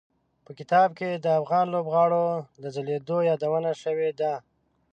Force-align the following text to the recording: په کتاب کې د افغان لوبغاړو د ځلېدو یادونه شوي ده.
په 0.45 0.51
کتاب 0.59 0.89
کې 0.99 1.09
د 1.13 1.27
افغان 1.39 1.65
لوبغاړو 1.73 2.27
د 2.63 2.65
ځلېدو 2.75 3.17
یادونه 3.29 3.71
شوي 3.83 4.09
ده. 4.19 4.33